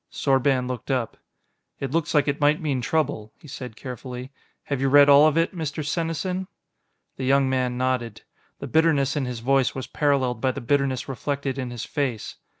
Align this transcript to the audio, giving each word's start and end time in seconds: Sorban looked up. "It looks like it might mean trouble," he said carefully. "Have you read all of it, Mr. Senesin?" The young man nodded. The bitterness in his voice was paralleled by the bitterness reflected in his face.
Sorban 0.11 0.67
looked 0.67 0.89
up. 0.89 1.15
"It 1.79 1.91
looks 1.91 2.15
like 2.15 2.27
it 2.27 2.41
might 2.41 2.59
mean 2.59 2.81
trouble," 2.81 3.31
he 3.39 3.47
said 3.47 3.75
carefully. 3.75 4.31
"Have 4.63 4.81
you 4.81 4.89
read 4.89 5.09
all 5.09 5.27
of 5.27 5.37
it, 5.37 5.55
Mr. 5.55 5.85
Senesin?" 5.87 6.47
The 7.17 7.23
young 7.25 7.47
man 7.47 7.77
nodded. 7.77 8.23
The 8.57 8.65
bitterness 8.65 9.15
in 9.15 9.25
his 9.25 9.41
voice 9.41 9.75
was 9.75 9.85
paralleled 9.85 10.41
by 10.41 10.53
the 10.53 10.59
bitterness 10.59 11.07
reflected 11.07 11.59
in 11.59 11.69
his 11.69 11.85
face. 11.85 12.37